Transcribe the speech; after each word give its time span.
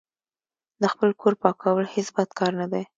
د 0.81 0.83
خپل 0.93 1.09
کور 1.21 1.33
پاکول 1.43 1.85
هیڅ 1.93 2.07
بد 2.15 2.29
کار 2.39 2.51
نه 2.61 2.67
ده. 2.71 2.81